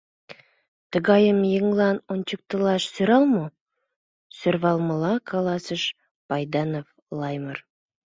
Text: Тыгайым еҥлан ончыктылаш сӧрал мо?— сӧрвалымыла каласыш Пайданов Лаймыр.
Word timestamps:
Тыгайым 0.91 1.39
еҥлан 1.57 1.97
ончыктылаш 2.11 2.83
сӧрал 2.93 3.25
мо?— 3.35 3.45
сӧрвалымыла 4.37 5.13
каласыш 5.29 5.83
Пайданов 6.27 6.87
Лаймыр. 7.19 7.57